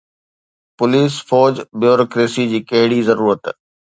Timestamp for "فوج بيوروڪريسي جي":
1.29-2.61